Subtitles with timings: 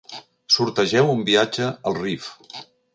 [0.55, 2.35] Sortegeu un viatge al Rif.